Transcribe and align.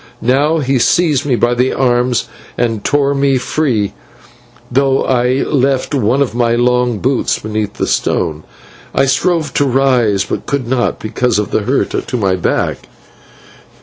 Now 0.23 0.57
he 0.57 0.79
seized 0.79 1.27
me 1.27 1.35
by 1.35 1.53
the 1.53 1.73
arms 1.73 2.27
and 2.57 2.83
tore 2.83 3.13
me 3.13 3.37
free, 3.37 3.93
though 4.71 5.03
I 5.03 5.43
left 5.43 5.93
one 5.93 6.23
of 6.23 6.33
my 6.33 6.55
long 6.55 6.97
boots 6.97 7.37
beneath 7.37 7.75
the 7.75 7.85
stone. 7.85 8.43
I 8.95 9.05
strove 9.05 9.53
to 9.53 9.65
rise, 9.65 10.25
but 10.25 10.47
could 10.47 10.67
not 10.67 10.97
because 10.97 11.37
of 11.37 11.51
the 11.51 11.61
hurt 11.61 11.91
to 12.07 12.17
my 12.17 12.33
back. 12.35 12.87